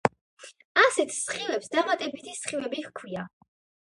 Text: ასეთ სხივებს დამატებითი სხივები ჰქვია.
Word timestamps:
ასეთ 0.83 1.11
სხივებს 1.17 1.69
დამატებითი 1.75 2.33
სხივები 2.39 2.81
ჰქვია. 2.87 3.27